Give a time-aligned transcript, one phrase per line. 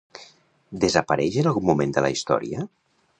[0.85, 2.65] Desapareix en algun moment de la història?